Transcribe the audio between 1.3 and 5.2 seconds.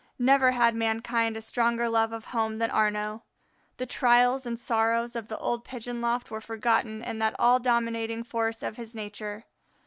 a stronger love of home than Arnaux. The trials and sorrows